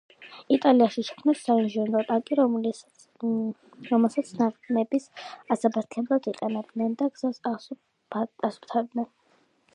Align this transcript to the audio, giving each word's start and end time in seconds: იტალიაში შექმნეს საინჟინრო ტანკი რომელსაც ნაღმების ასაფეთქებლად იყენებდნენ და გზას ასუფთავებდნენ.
იტალიაში 0.55 1.01
შექმნეს 1.09 1.43
საინჟინრო 1.49 2.01
ტანკი 2.07 2.37
რომელსაც 2.39 4.31
ნაღმების 4.41 5.07
ასაფეთქებლად 5.57 6.31
იყენებდნენ 6.35 6.99
და 7.03 7.11
გზას 7.19 7.41
ასუფთავებდნენ. 7.55 9.11